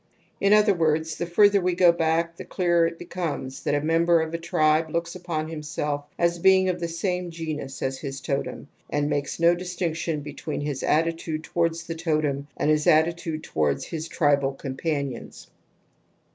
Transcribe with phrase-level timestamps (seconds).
[0.39, 4.19] In other words, the further we go back the clearer it becomes that a member
[4.19, 8.67] of a tribe looks upon himself as being of the same genus as his totem
[8.89, 12.47] and makes no distinction INFANTILE RECURRENCE OF TOTEMISM 178 between his attitude towards the totem
[12.57, 15.51] and his attitude towards his tribal companions.